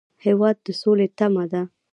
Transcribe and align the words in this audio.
هېواد 0.25 0.55
د 0.65 0.67
سولې 0.81 1.07
تمه 1.17 1.45
ده. 1.51 1.61